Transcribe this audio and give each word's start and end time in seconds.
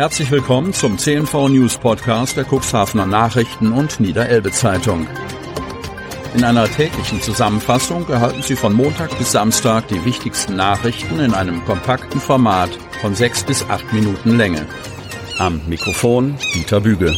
Herzlich 0.00 0.30
willkommen 0.30 0.72
zum 0.72 0.96
CNV 0.96 1.50
News 1.50 1.76
Podcast 1.76 2.34
der 2.34 2.46
Cuxhavener 2.46 3.04
Nachrichten 3.04 3.70
und 3.70 4.00
Niederelbe 4.00 4.50
Zeitung. 4.50 5.06
In 6.34 6.42
einer 6.42 6.64
täglichen 6.64 7.20
Zusammenfassung 7.20 8.08
erhalten 8.08 8.40
Sie 8.40 8.56
von 8.56 8.72
Montag 8.72 9.18
bis 9.18 9.32
Samstag 9.32 9.88
die 9.88 10.02
wichtigsten 10.06 10.56
Nachrichten 10.56 11.20
in 11.20 11.34
einem 11.34 11.62
kompakten 11.66 12.18
Format 12.18 12.70
von 13.02 13.14
sechs 13.14 13.44
bis 13.44 13.62
acht 13.68 13.92
Minuten 13.92 14.38
Länge. 14.38 14.64
Am 15.38 15.60
Mikrofon 15.68 16.38
Dieter 16.54 16.80
Büge. 16.80 17.14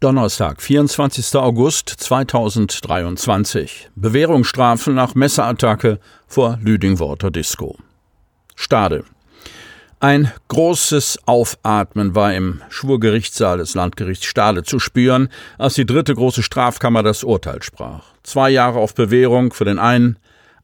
Donnerstag, 0.00 0.60
24. 0.60 1.36
August 1.36 1.88
2023. 1.88 3.90
Bewährungsstrafen 3.94 4.96
nach 4.96 5.14
Messerattacke 5.14 6.00
vor 6.26 6.58
Lüdingworter 6.60 7.30
Disco. 7.30 7.78
Stade. 8.56 9.04
Ein 10.04 10.30
großes 10.48 11.20
Aufatmen 11.24 12.14
war 12.14 12.34
im 12.34 12.60
Schwurgerichtssaal 12.68 13.56
des 13.56 13.72
Landgerichts 13.72 14.26
Stade 14.26 14.62
zu 14.62 14.78
spüren, 14.78 15.30
als 15.56 15.76
die 15.76 15.86
dritte 15.86 16.14
große 16.14 16.42
Strafkammer 16.42 17.02
das 17.02 17.24
Urteil 17.24 17.62
sprach. 17.62 18.04
Zwei 18.22 18.50
Jahre 18.50 18.80
auf 18.80 18.94
Bewährung 18.94 19.54
für 19.54 19.64
den 19.64 19.78
einen, 19.78 20.18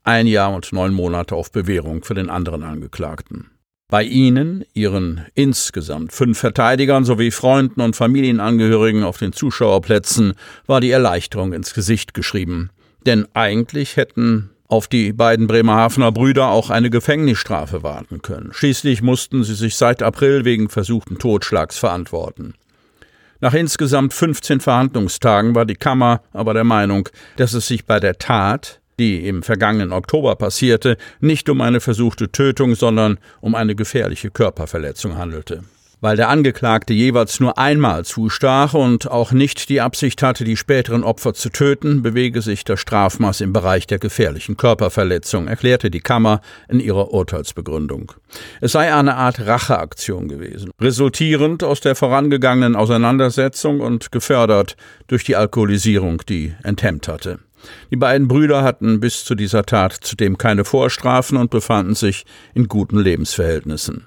ein 0.05 0.27
Jahr 0.27 0.53
und 0.53 0.71
neun 0.75 0.93
Monate 0.93 1.37
auf 1.37 1.51
Bewährung 1.53 2.05
für 2.05 2.12
den 2.12 2.29
anderen 2.29 2.62
Angeklagten. 2.62 3.51
Bei 3.89 4.03
ihnen, 4.03 4.67
ihren 4.75 5.25
insgesamt 5.34 6.12
fünf 6.12 6.39
Verteidigern 6.39 7.07
sowie 7.07 7.31
Freunden 7.31 7.81
und 7.81 7.97
Familienangehörigen 7.97 9.05
auf 9.05 9.17
den 9.17 9.33
Zuschauerplätzen, 9.33 10.34
war 10.67 10.83
die 10.83 10.91
Erleichterung 10.91 11.55
ins 11.55 11.73
Gesicht 11.73 12.12
geschrieben. 12.12 12.69
Denn 13.07 13.27
eigentlich 13.33 13.97
hätten 13.97 14.51
auf 14.70 14.87
die 14.87 15.12
beiden 15.12 15.47
Bremerhavener 15.47 16.12
Brüder 16.12 16.48
auch 16.48 16.70
eine 16.70 16.91
Gefängnisstrafe 16.91 17.83
warten 17.83 18.23
können. 18.23 18.52
Schließlich 18.52 19.02
mussten 19.02 19.42
sie 19.42 19.55
sich 19.55 19.77
seit 19.77 20.02
April 20.02 20.45
wegen 20.45 20.69
versuchten 20.69 21.19
Totschlags 21.19 21.77
verantworten. 21.77 22.55
Nach 23.41 23.55
insgesamt 23.55 24.14
15 24.14 24.61
Verhandlungstagen 24.61 25.55
war 25.55 25.64
die 25.64 25.75
Kammer 25.75 26.22
aber 26.33 26.55
der 26.55 26.64
Meinung, 26.64 27.08
dass 27.36 27.53
es 27.53 27.67
sich 27.67 27.84
bei 27.84 27.98
der 27.98 28.19
Tat, 28.19 28.80
die 28.98 29.27
im 29.27 29.42
vergangenen 29.42 29.92
Oktober 29.92 30.36
passierte, 30.36 30.98
nicht 31.20 31.48
um 31.48 31.61
eine 31.62 31.80
versuchte 31.80 32.30
Tötung, 32.30 32.75
sondern 32.75 33.19
um 33.41 33.55
eine 33.55 33.75
gefährliche 33.75 34.30
Körperverletzung 34.30 35.17
handelte 35.17 35.64
weil 36.01 36.17
der 36.17 36.29
Angeklagte 36.29 36.95
jeweils 36.95 37.41
nur 37.41 37.59
einmal 37.59 38.05
zustach 38.05 38.75
und 38.75 39.11
auch 39.11 39.33
nicht 39.33 39.69
die 39.69 39.81
Absicht 39.81 40.23
hatte, 40.23 40.45
die 40.45 40.57
späteren 40.57 41.05
Opfer 41.05 41.34
zu 41.34 41.51
töten, 41.51 42.03
bewege 42.03 42.42
sich 42.42 42.65
das 42.65 42.81
Strafmaß 42.81 43.41
im 43.41 43.53
Bereich 43.53 43.87
der 43.87 43.98
gefährlichen 43.98 44.57
Körperverletzung, 44.57 45.48
erklärte 45.48 45.91
die 45.91 46.01
Kammer 46.01 46.41
in 46.69 46.81
ihrer 46.81 47.12
Urteilsbegründung. 47.12 48.12
Es 48.61 48.73
sei 48.73 48.95
eine 48.95 49.17
Art 49.17 49.41
Racheaktion 49.41 50.29
gewesen, 50.29 50.70
resultierend 50.81 51.62
aus 51.62 51.81
der 51.81 51.95
vorangegangenen 51.95 52.77
Auseinandersetzung 52.77 53.81
und 53.81 54.12
gefördert 54.12 54.77
durch 55.07 55.25
die 55.25 55.37
Alkoholisierung, 55.37 56.23
die 56.29 56.55
enthemmt 56.62 57.09
hatte. 57.09 57.41
Die 57.91 57.97
beiden 57.97 58.29
Brüder 58.29 58.62
hatten 58.62 59.01
bis 59.01 59.25
zu 59.25 59.35
dieser 59.35 59.64
Tat 59.64 59.92
zudem 59.92 60.39
keine 60.39 60.64
Vorstrafen 60.64 61.37
und 61.37 61.51
befanden 61.51 61.95
sich 61.95 62.25
in 62.55 62.69
guten 62.69 62.98
Lebensverhältnissen. 62.98 64.07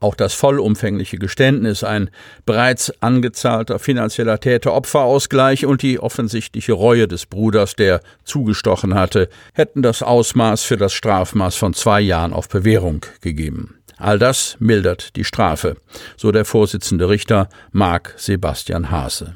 Auch 0.00 0.14
das 0.14 0.34
vollumfängliche 0.34 1.18
Geständnis, 1.18 1.82
ein 1.82 2.10
bereits 2.46 2.92
angezahlter 3.02 3.80
finanzieller 3.80 4.38
Täter-Opfer-Ausgleich 4.38 5.66
und 5.66 5.82
die 5.82 5.98
offensichtliche 5.98 6.72
Reue 6.72 7.08
des 7.08 7.26
Bruders, 7.26 7.74
der 7.74 8.00
zugestochen 8.22 8.94
hatte, 8.94 9.28
hätten 9.54 9.82
das 9.82 10.04
Ausmaß 10.04 10.62
für 10.62 10.76
das 10.76 10.92
Strafmaß 10.92 11.56
von 11.56 11.74
zwei 11.74 12.00
Jahren 12.00 12.32
auf 12.32 12.48
Bewährung 12.48 13.04
gegeben. 13.22 13.74
All 13.96 14.20
das 14.20 14.56
mildert 14.60 15.16
die 15.16 15.24
Strafe, 15.24 15.76
so 16.16 16.30
der 16.30 16.44
Vorsitzende 16.44 17.08
Richter 17.08 17.48
Marc 17.72 18.14
Sebastian 18.16 18.92
Haase. 18.92 19.34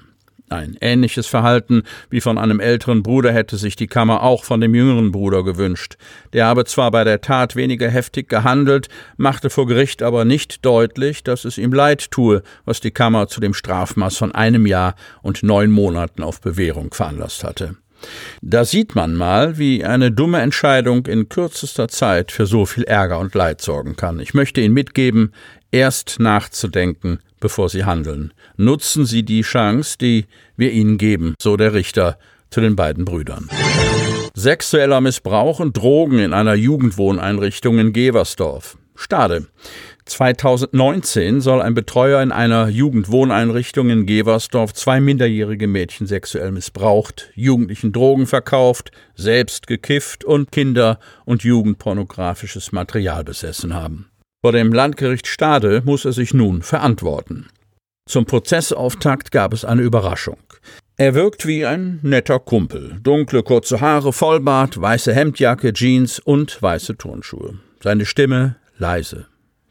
Ein 0.53 0.77
ähnliches 0.81 1.27
Verhalten 1.27 1.83
wie 2.11 2.21
von 2.21 2.39
einem 2.39 2.61
älteren 2.61 3.03
Bruder 3.03 3.33
hätte 3.33 3.57
sich 3.57 3.77
die 3.77 3.87
Kammer 3.87 4.23
auch 4.23 4.45
von 4.45 4.61
dem 4.61 4.75
jüngeren 4.75 5.13
Bruder 5.13 5.43
gewünscht. 5.43 5.97
Der 6.33 6.47
habe 6.47 6.65
zwar 6.65 6.91
bei 6.91 7.05
der 7.05 7.21
Tat 7.21 7.57
weniger 7.57 7.89
heftig 7.89 8.29
gehandelt, 8.29 8.89
machte 9.17 9.51
vor 9.51 9.67
Gericht 9.67 10.03
aber 10.03 10.25
nicht 10.25 10.65
deutlich, 10.65 11.25
dass 11.25 11.45
es 11.45 11.59
ihm 11.59 11.73
leid 11.73 12.11
tue, 12.11 12.43
was 12.65 12.81
die 12.81 12.91
Kammer 12.91 13.29
zu 13.29 13.41
dem 13.41 13.55
Strafmaß 13.55 14.17
von 14.17 14.33
einem 14.33 14.67
Jahr 14.67 14.95
und 15.23 15.43
neun 15.43 15.71
Monaten 15.71 16.23
auf 16.23 16.41
Bewährung 16.41 16.93
veranlasst 16.93 17.45
hatte. 17.45 17.77
Da 18.41 18.65
sieht 18.65 18.95
man 18.95 19.15
mal, 19.15 19.59
wie 19.59 19.85
eine 19.85 20.11
dumme 20.11 20.41
Entscheidung 20.41 21.07
in 21.07 21.29
kürzester 21.29 21.89
Zeit 21.89 22.33
für 22.33 22.47
so 22.47 22.67
viel 22.67 22.85
Ärger 22.85 23.19
und 23.19 23.35
Leid 23.35 23.61
sorgen 23.61 23.97
kann. 23.97 24.21
Ich 24.21 24.35
möchte 24.35 24.61
Ihnen 24.61 24.75
mitgeben, 24.75 25.33
erst 25.71 26.19
nachzudenken, 26.19 27.21
bevor 27.43 27.69
Sie 27.69 27.85
handeln. 27.85 28.33
Nutzen 28.57 29.05
Sie 29.05 29.23
die 29.25 29.43
Chance, 29.43 29.99
die 30.01 30.25
wir 30.57 30.73
Ihnen 30.73 30.97
geben, 30.97 31.35
so 31.43 31.59
der 31.59 31.75
Richter 31.75 32.17
zu 32.49 32.63
den 32.63 32.77
beiden 32.77 33.05
Brüdern. 33.05 33.51
Sexueller 34.35 35.03
Missbrauch 35.03 35.61
und 35.61 35.77
Drogen 35.77 36.19
in 36.19 36.33
einer 36.33 36.55
Jugendwohneinrichtung 36.55 37.79
in 37.79 37.93
Geversdorf. 37.93 38.79
Stade. 38.95 39.47
2019 40.05 41.41
soll 41.41 41.63
ein 41.63 41.75
Betreuer 41.75 42.23
in 42.23 42.33
einer 42.33 42.69
Jugendwohneinrichtung 42.69 43.89
in 43.89 44.07
Geversdorf 44.07 44.75
zwei 44.75 45.01
minderjährige 45.01 45.67
Mädchen 45.67 46.07
sexuell 46.07 46.51
missbraucht, 46.51 47.31
Jugendlichen 47.35 47.93
Drogen 47.93 48.27
verkauft, 48.27 48.91
selbst 49.15 49.67
gekifft 49.67 50.25
und 50.25 50.51
Kinder- 50.51 50.99
und 51.25 51.45
Jugendpornografisches 51.45 52.73
Material 52.73 53.25
besessen 53.25 53.75
haben. 53.75 54.12
Vor 54.45 54.51
dem 54.51 54.73
Landgericht 54.73 55.29
Stade 55.29 55.83
muss 55.85 56.05
er 56.05 56.13
sich 56.13 56.35
nun 56.35 56.63
verantworten. 56.63 57.47
Zum 58.09 58.25
Prozessauftakt 58.27 59.31
gab 59.31 59.53
es 59.55 59.65
eine 59.65 59.83
Überraschung. 59.83 60.39
Er 60.97 61.15
wirkt 61.15 61.47
wie 61.47 61.65
ein 61.65 62.01
netter 62.03 62.41
Kumpel. 62.41 62.99
Dunkle, 63.01 63.45
kurze 63.45 63.81
Haare, 63.81 64.13
Vollbart, 64.13 64.81
weiße 64.81 65.15
Hemdjacke, 65.15 65.73
Jeans 65.73 66.19
und 66.19 66.61
weiße 66.61 66.99
Turnschuhe. 66.99 67.61
Seine 67.81 68.05
Stimme 68.05 68.57
leise. 68.79 69.27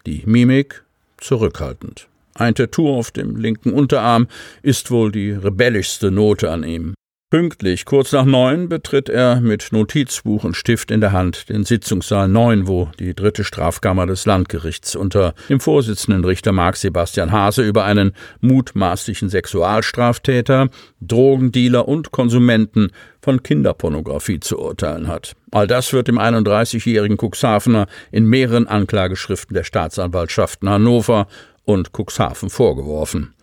Die 0.05 0.23
Mimik 0.25 0.83
zurückhaltend. 1.17 2.07
Ein 2.33 2.55
Tattoo 2.55 2.95
auf 2.95 3.11
dem 3.11 3.35
linken 3.35 3.73
Unterarm 3.73 4.27
ist 4.61 4.89
wohl 4.89 5.11
die 5.11 5.31
rebellischste 5.31 6.11
Note 6.11 6.49
an 6.49 6.63
ihm. 6.63 6.93
Pünktlich 7.31 7.85
kurz 7.85 8.11
nach 8.11 8.25
neun 8.25 8.67
betritt 8.67 9.07
er 9.07 9.39
mit 9.39 9.69
Notizbuch 9.71 10.43
und 10.43 10.57
Stift 10.57 10.91
in 10.91 10.99
der 10.99 11.13
Hand 11.13 11.47
den 11.47 11.63
Sitzungssaal 11.63 12.27
neun, 12.27 12.67
wo 12.67 12.89
die 12.99 13.15
dritte 13.15 13.45
Strafkammer 13.45 14.05
des 14.05 14.25
Landgerichts 14.25 14.97
unter 14.97 15.33
dem 15.47 15.61
Vorsitzenden 15.61 16.25
Richter 16.25 16.51
Marc 16.51 16.75
Sebastian 16.75 17.31
Hase 17.31 17.63
über 17.63 17.85
einen 17.85 18.11
mutmaßlichen 18.41 19.29
Sexualstraftäter, 19.29 20.67
Drogendealer 20.99 21.87
und 21.87 22.11
Konsumenten 22.11 22.91
von 23.21 23.41
Kinderpornografie 23.41 24.41
zu 24.41 24.59
urteilen 24.59 25.07
hat. 25.07 25.33
All 25.51 25.67
das 25.67 25.93
wird 25.93 26.09
dem 26.09 26.19
31-jährigen 26.19 27.15
Cuxhavener 27.17 27.87
in 28.11 28.25
mehreren 28.25 28.67
Anklageschriften 28.67 29.53
der 29.53 29.63
Staatsanwaltschaften 29.63 30.69
Hannover 30.69 31.27
und 31.63 31.91
Cuxhaven 31.93 32.49
vorgeworfen. 32.49 33.33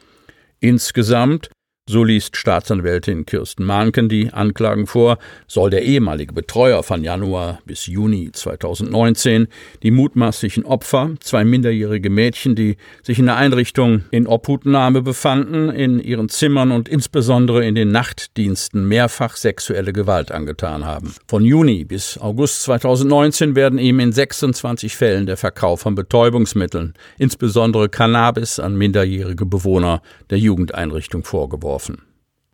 Insgesamt 0.60 1.49
so 1.88 2.04
liest 2.04 2.37
Staatsanwältin 2.37 3.25
Kirsten 3.25 3.65
Mahnken 3.65 4.10
die 4.10 4.31
Anklagen 4.31 4.87
vor, 4.87 5.19
soll 5.47 5.71
der 5.71 5.82
ehemalige 5.82 6.34
Betreuer 6.34 6.82
von 6.82 7.03
Januar 7.03 7.60
bis 7.65 7.87
Juni 7.87 8.31
2019 8.31 9.49
die 9.82 9.91
mutmaßlichen 9.91 10.66
Opfer, 10.66 11.12
zwei 11.21 11.44
minderjährige 11.44 12.10
Mädchen, 12.10 12.54
die 12.54 12.76
sich 13.03 13.19
in 13.19 13.25
der 13.25 13.37
Einrichtung 13.37 14.04
in 14.10 14.26
Obhutnahme 14.26 15.00
befanden, 15.00 15.71
in 15.71 15.99
ihren 15.99 16.28
Zimmern 16.28 16.72
und 16.72 16.91
insbesondere 16.91 17.65
in 17.65 17.75
den 17.75 17.91
Nachtdiensten 17.91 18.87
mehrfach 18.87 19.37
sexuelle 19.37 19.94
Gewalt 19.94 20.31
angetan 20.31 20.84
haben. 20.84 21.15
Von 21.26 21.43
Juni 21.43 21.84
bis 21.84 22.19
August 22.19 22.65
2019 22.65 23.56
werden 23.56 23.78
ihm 23.78 23.99
in 23.99 24.12
26 24.12 24.94
Fällen 24.94 25.25
der 25.25 25.38
Verkauf 25.38 25.81
von 25.81 25.94
Betäubungsmitteln, 25.94 26.93
insbesondere 27.16 27.88
Cannabis, 27.88 28.60
an 28.60 28.76
minderjährige 28.76 29.46
Bewohner 29.46 30.02
der 30.29 30.38
Jugendeinrichtung 30.38 31.25
vorgeworfen. 31.25 31.78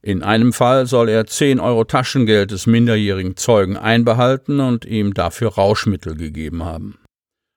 In 0.02 0.22
einem 0.22 0.52
Fall 0.52 0.86
soll 0.86 1.08
er 1.08 1.26
10 1.26 1.60
Euro 1.60 1.84
Taschengeld 1.84 2.50
des 2.50 2.66
minderjährigen 2.66 3.36
Zeugen 3.36 3.76
einbehalten 3.76 4.60
und 4.60 4.84
ihm 4.84 5.14
dafür 5.14 5.54
Rauschmittel 5.54 6.14
gegeben 6.14 6.64
haben. 6.64 6.98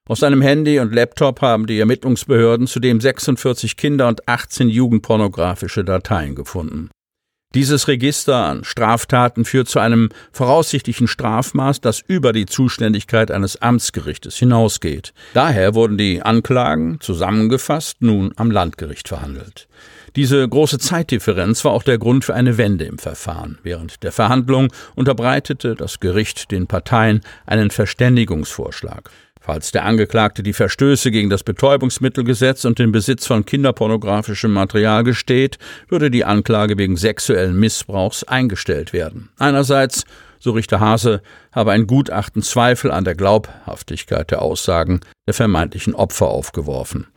Aus 0.08 0.22
seinem 0.22 0.42
Handy 0.42 0.80
und 0.80 0.94
Laptop 0.94 1.42
haben 1.42 1.68
die 1.68 1.80
Ermittlungsbehörden 1.80 2.68
zudem 2.68 3.02
46 3.02 3.76
Kinder- 3.76 4.08
und 4.08 4.28
18 4.30 4.70
jugendpornografische 4.70 5.84
Dateien 5.84 6.36
gefunden. 6.36 6.90
Dieses 7.56 7.88
Register 7.88 8.36
an 8.36 8.66
Straftaten 8.66 9.46
führt 9.46 9.70
zu 9.70 9.80
einem 9.80 10.10
voraussichtlichen 10.34 11.08
Strafmaß, 11.08 11.80
das 11.80 12.02
über 12.06 12.34
die 12.34 12.46
Zuständigkeit 12.46 13.32
eines 13.32 13.62
Amtsgerichtes 13.62 14.36
hinausgeht. 14.36 15.14
Daher 15.34 15.74
wurden 15.74 15.98
die 15.98 16.22
Anklagen 16.22 17.00
zusammengefasst 17.00 18.02
nun 18.02 18.34
am 18.36 18.52
Landgericht 18.52 19.08
verhandelt. 19.08 19.70
Diese 20.18 20.48
große 20.48 20.78
Zeitdifferenz 20.78 21.64
war 21.64 21.72
auch 21.72 21.84
der 21.84 21.98
Grund 21.98 22.26
für 22.26 22.34
eine 22.34 22.58
Wende 22.58 22.86
im 22.86 22.98
Verfahren. 22.98 23.60
Während 23.64 24.04
der 24.04 24.12
Verhandlung 24.12 24.68
unterbreitete 24.96 25.76
das 25.76 26.00
Gericht 26.00 26.52
den 26.52 26.68
Parteien 26.68 27.22
einen 27.46 27.72
Verständigungsvorschlag. 27.72 29.10
Falls 29.48 29.72
der 29.72 29.86
Angeklagte 29.86 30.44
die 30.44 30.52
Verstöße 30.52 31.10
gegen 31.10 31.30
das 31.30 31.42
Betäubungsmittelgesetz 31.42 32.66
und 32.66 32.80
den 32.80 32.92
Besitz 32.92 33.26
von 33.26 33.46
kinderpornografischem 33.46 34.52
Material 34.52 35.06
gesteht, 35.06 35.58
würde 35.88 36.12
die 36.12 36.26
Anklage 36.26 36.78
wegen 36.78 36.98
sexuellen 36.98 37.58
Missbrauchs 37.58 38.26
eingestellt 38.26 38.92
werden. 38.92 39.30
Einerseits, 39.40 40.04
so 40.38 40.52
Richter 40.52 40.82
Hase, 40.82 41.22
habe 41.54 41.72
ein 41.72 41.88
Gutachten 41.88 42.42
Zweifel 42.42 42.92
an 42.92 43.06
der 43.06 43.16
Glaubhaftigkeit 43.16 44.32
der 44.32 44.42
Aussagen 44.42 45.00
der 45.28 45.34
vermeintlichen 45.34 45.96
Opfer 45.96 46.28
aufgeworfen. 46.28 47.08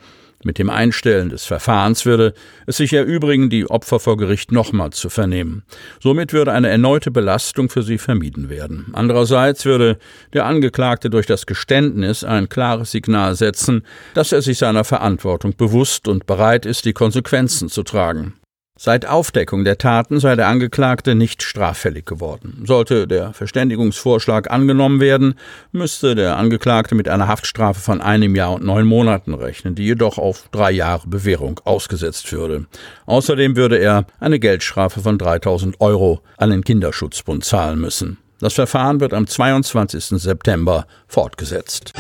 Mit 0.43 0.59
dem 0.59 0.71
Einstellen 0.71 1.29
des 1.29 1.45
Verfahrens 1.45 2.07
würde 2.07 2.33
es 2.67 2.79
sich 2.79 2.95
erübrigen, 2.95 3.51
die 3.51 3.69
Opfer 3.69 4.01
vor 4.01 4.17
Gericht 4.17 4.53
nochmals 4.53 4.97
zu 4.97 5.11
vernehmen. 5.11 5.65
Somit 6.01 6.33
würde 6.33 6.53
eine 6.53 6.69
erneute 6.69 7.11
Belastung 7.11 7.69
für 7.69 7.83
sie 7.83 7.99
vermieden 7.99 8.49
werden. 8.49 8.87
Andererseits 8.95 9.67
würde 9.67 9.99
der 10.33 10.47
Angeklagte 10.47 11.11
durch 11.11 11.27
das 11.27 11.45
Geständnis 11.45 12.25
ein 12.25 12.49
klares 12.49 12.91
Signal 12.91 13.35
setzen, 13.35 13.83
dass 14.15 14.33
er 14.33 14.41
sich 14.41 14.57
seiner 14.57 14.85
Verantwortung 14.85 15.55
bewusst 15.57 16.09
und 16.09 16.27
bereit 16.27 16.65
ist, 16.65 16.87
die 16.87 16.95
Konsequenzen 16.95 17.69
zu 17.69 17.83
tragen. 17.83 18.40
Seit 18.83 19.05
Aufdeckung 19.05 19.65
der 19.65 19.77
Taten 19.77 20.21
sei 20.21 20.37
der 20.37 20.49
Angeklagte 20.49 21.15
nicht 21.15 21.43
straffällig 21.43 22.07
geworden. 22.07 22.63
Sollte 22.65 23.07
der 23.07 23.35
Verständigungsvorschlag 23.35 24.51
angenommen 24.51 25.01
werden, 25.01 25.35
müsste 25.71 26.15
der 26.15 26.39
Angeklagte 26.39 26.95
mit 26.95 27.07
einer 27.07 27.29
Haftstrafe 27.29 27.79
von 27.79 28.01
einem 28.01 28.35
Jahr 28.35 28.55
und 28.55 28.65
neun 28.65 28.87
Monaten 28.87 29.35
rechnen, 29.35 29.75
die 29.75 29.83
jedoch 29.83 30.17
auf 30.17 30.49
drei 30.51 30.71
Jahre 30.71 31.07
Bewährung 31.09 31.61
ausgesetzt 31.65 32.33
würde. 32.33 32.65
Außerdem 33.05 33.55
würde 33.55 33.77
er 33.77 34.07
eine 34.19 34.39
Geldstrafe 34.39 35.01
von 35.01 35.19
3000 35.19 35.79
Euro 35.83 36.23
an 36.39 36.49
den 36.49 36.65
Kinderschutzbund 36.65 37.45
zahlen 37.45 37.79
müssen. 37.79 38.17
Das 38.39 38.55
Verfahren 38.55 38.99
wird 38.99 39.13
am 39.13 39.27
22. 39.27 40.23
September 40.23 40.87
fortgesetzt. 41.07 41.93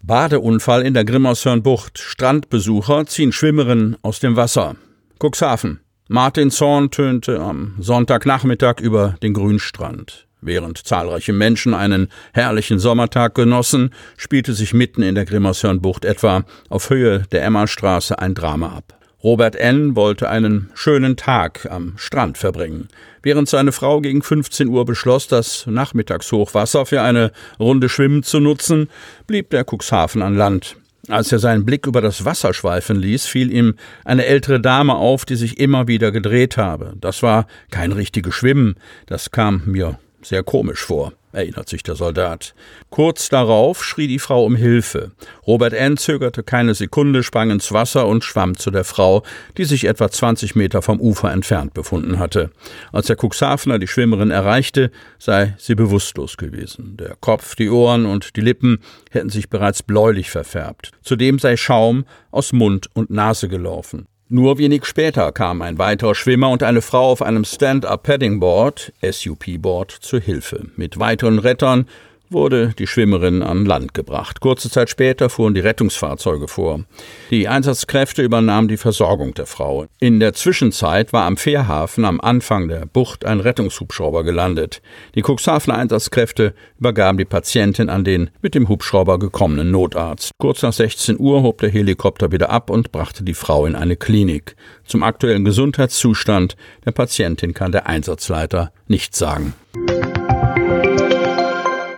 Badeunfall 0.00 0.80
in 0.80 0.94
der 0.94 1.04
Grimmershörnbucht. 1.04 1.98
Strandbesucher 1.98 3.04
ziehen 3.04 3.32
Schwimmerinnen 3.32 3.98
aus 4.00 4.18
dem 4.18 4.36
Wasser. 4.36 4.76
Cuxhaven. 5.22 5.80
Martin 6.12 6.50
Zorn 6.50 6.90
tönte 6.90 7.38
am 7.38 7.76
Sonntagnachmittag 7.78 8.80
über 8.80 9.14
den 9.22 9.32
Grünstrand. 9.32 10.26
Während 10.40 10.78
zahlreiche 10.78 11.32
Menschen 11.32 11.72
einen 11.72 12.08
herrlichen 12.32 12.80
Sommertag 12.80 13.36
genossen, 13.36 13.94
spielte 14.16 14.54
sich 14.54 14.74
mitten 14.74 15.02
in 15.02 15.14
der 15.14 15.24
Grimmershörnbucht 15.24 16.04
etwa 16.04 16.42
auf 16.68 16.90
Höhe 16.90 17.22
der 17.30 17.44
Emmastraße 17.44 18.18
ein 18.18 18.34
Drama 18.34 18.72
ab. 18.72 18.98
Robert 19.22 19.54
N. 19.54 19.94
wollte 19.94 20.28
einen 20.28 20.70
schönen 20.74 21.16
Tag 21.16 21.68
am 21.70 21.92
Strand 21.94 22.38
verbringen. 22.38 22.88
Während 23.22 23.48
seine 23.48 23.70
Frau 23.70 24.00
gegen 24.00 24.22
15 24.22 24.66
Uhr 24.66 24.84
beschloss, 24.84 25.28
das 25.28 25.64
Nachmittagshochwasser 25.68 26.86
für 26.86 27.02
eine 27.02 27.30
Runde 27.60 27.88
Schwimmen 27.88 28.24
zu 28.24 28.40
nutzen, 28.40 28.90
blieb 29.28 29.50
der 29.50 29.64
Cuxhaven 29.64 30.22
an 30.22 30.34
Land. 30.34 30.74
Als 31.08 31.32
er 31.32 31.38
seinen 31.38 31.64
Blick 31.64 31.86
über 31.86 32.00
das 32.00 32.24
Wasser 32.24 32.52
schweifen 32.52 32.96
ließ, 32.96 33.26
fiel 33.26 33.52
ihm 33.52 33.74
eine 34.04 34.26
ältere 34.26 34.60
Dame 34.60 34.94
auf, 34.94 35.24
die 35.24 35.36
sich 35.36 35.58
immer 35.58 35.88
wieder 35.88 36.12
gedreht 36.12 36.56
habe. 36.56 36.94
Das 37.00 37.22
war 37.22 37.46
kein 37.70 37.92
richtiges 37.92 38.34
Schwimmen, 38.34 38.74
das 39.06 39.30
kam 39.30 39.62
mir 39.64 39.98
sehr 40.22 40.42
komisch 40.42 40.80
vor 40.80 41.12
erinnert 41.32 41.68
sich 41.68 41.82
der 41.82 41.94
Soldat. 41.94 42.54
Kurz 42.90 43.28
darauf 43.28 43.84
schrie 43.84 44.06
die 44.06 44.18
Frau 44.18 44.44
um 44.44 44.56
Hilfe. 44.56 45.12
Robert 45.46 45.72
N. 45.72 45.96
zögerte 45.96 46.42
keine 46.42 46.74
Sekunde, 46.74 47.22
sprang 47.22 47.50
ins 47.50 47.72
Wasser 47.72 48.06
und 48.06 48.24
schwamm 48.24 48.56
zu 48.56 48.70
der 48.70 48.84
Frau, 48.84 49.22
die 49.56 49.64
sich 49.64 49.84
etwa 49.84 50.10
20 50.10 50.56
Meter 50.56 50.82
vom 50.82 51.00
Ufer 51.00 51.32
entfernt 51.32 51.74
befunden 51.74 52.18
hatte. 52.18 52.50
Als 52.92 53.06
der 53.06 53.16
Cuxhavener 53.16 53.78
die 53.78 53.88
Schwimmerin 53.88 54.30
erreichte, 54.30 54.90
sei 55.18 55.54
sie 55.58 55.74
bewusstlos 55.74 56.36
gewesen. 56.36 56.96
Der 56.96 57.16
Kopf, 57.20 57.54
die 57.54 57.70
Ohren 57.70 58.06
und 58.06 58.36
die 58.36 58.40
Lippen 58.40 58.78
hätten 59.10 59.30
sich 59.30 59.48
bereits 59.48 59.82
bläulich 59.82 60.30
verfärbt. 60.30 60.92
Zudem 61.02 61.38
sei 61.38 61.56
Schaum 61.56 62.04
aus 62.30 62.52
Mund 62.52 62.88
und 62.94 63.10
Nase 63.10 63.48
gelaufen. 63.48 64.06
Nur 64.32 64.58
wenig 64.58 64.84
später 64.84 65.32
kam 65.32 65.60
ein 65.60 65.78
weiterer 65.78 66.14
Schwimmer 66.14 66.50
und 66.50 66.62
eine 66.62 66.82
Frau 66.82 67.10
auf 67.10 67.20
einem 67.20 67.44
Stand-Up-Padding-Board, 67.44 68.92
SUP-Board, 69.02 69.90
zu 69.90 70.20
Hilfe. 70.20 70.68
Mit 70.76 71.00
weiteren 71.00 71.40
Rettern 71.40 71.88
wurde 72.30 72.74
die 72.78 72.86
Schwimmerin 72.86 73.42
an 73.42 73.64
Land 73.64 73.94
gebracht. 73.94 74.40
Kurze 74.40 74.70
Zeit 74.70 74.90
später 74.90 75.28
fuhren 75.28 75.54
die 75.54 75.60
Rettungsfahrzeuge 75.60 76.48
vor. 76.48 76.84
Die 77.30 77.48
Einsatzkräfte 77.48 78.22
übernahmen 78.22 78.68
die 78.68 78.76
Versorgung 78.76 79.34
der 79.34 79.46
Frau. 79.46 79.86
In 79.98 80.20
der 80.20 80.32
Zwischenzeit 80.32 81.12
war 81.12 81.24
am 81.24 81.36
Fährhafen 81.36 82.04
am 82.04 82.20
Anfang 82.20 82.68
der 82.68 82.86
Bucht 82.86 83.24
ein 83.24 83.40
Rettungshubschrauber 83.40 84.24
gelandet. 84.24 84.80
Die 85.14 85.22
Cuxhavener 85.22 85.76
Einsatzkräfte 85.76 86.54
übergaben 86.78 87.18
die 87.18 87.24
Patientin 87.24 87.88
an 87.88 88.04
den 88.04 88.30
mit 88.42 88.54
dem 88.54 88.68
Hubschrauber 88.68 89.18
gekommenen 89.18 89.70
Notarzt. 89.70 90.30
Kurz 90.38 90.62
nach 90.62 90.72
16 90.72 91.18
Uhr 91.18 91.42
hob 91.42 91.58
der 91.58 91.70
Helikopter 91.70 92.32
wieder 92.32 92.50
ab 92.50 92.70
und 92.70 92.92
brachte 92.92 93.24
die 93.24 93.34
Frau 93.34 93.66
in 93.66 93.74
eine 93.74 93.96
Klinik. 93.96 94.56
Zum 94.84 95.02
aktuellen 95.02 95.44
Gesundheitszustand 95.44 96.56
der 96.84 96.92
Patientin 96.92 97.54
kann 97.54 97.72
der 97.72 97.86
Einsatzleiter 97.86 98.72
nichts 98.86 99.18
sagen. 99.18 99.54